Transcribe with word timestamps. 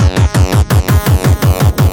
Yeah. 0.00 1.87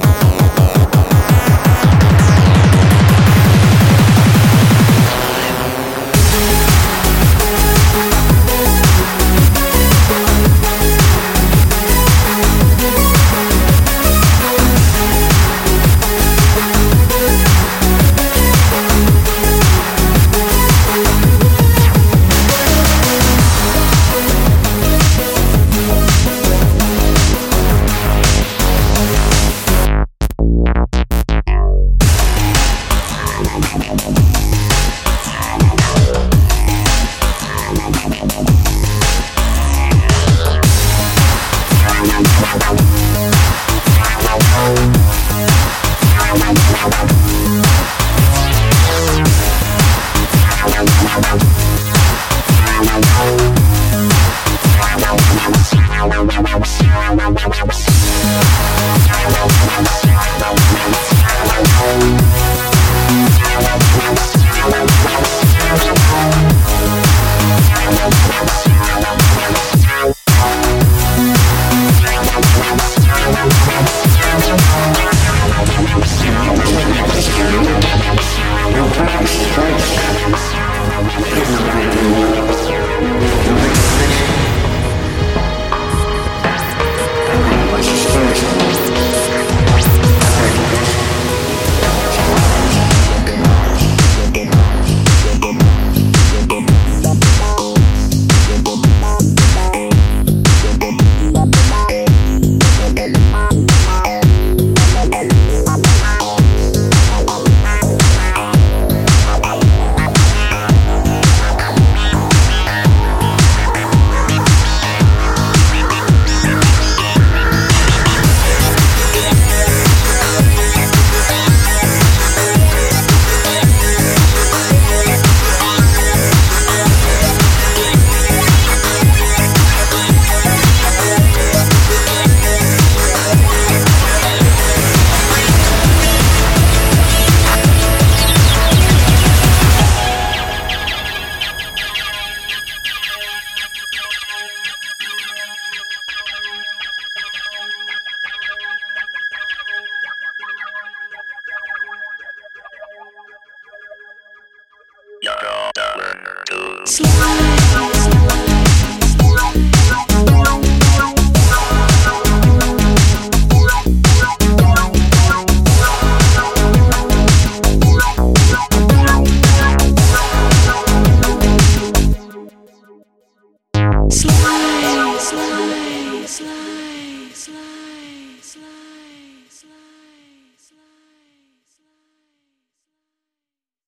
slide, 174.09 175.19
slide, 175.19 176.27
slide. 176.27 176.74